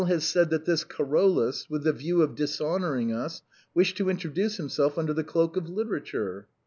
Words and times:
has 0.07 0.23
said 0.25 0.49
that 0.49 0.65
this 0.65 0.83
Carolus, 0.83 1.69
with 1.69 1.83
the 1.83 1.93
view 1.93 2.23
of 2.23 2.33
dishonoring 2.33 3.13
us, 3.13 3.43
wished 3.75 3.97
to 3.97 4.09
introduce 4.09 4.57
himself 4.57 4.97
under 4.97 5.13
the 5.13 5.23
cloak 5.23 5.55
of 5.55 5.69
literature." 5.69 6.47